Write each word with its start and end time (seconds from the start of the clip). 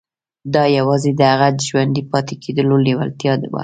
دا 0.53 0.63
یوازې 0.77 1.11
د 1.15 1.21
هغه 1.31 1.47
د 1.57 1.59
ژوندي 1.69 2.03
پاتې 2.11 2.33
کېدو 2.43 2.75
لېوالتیا 2.85 3.33
وه 3.51 3.59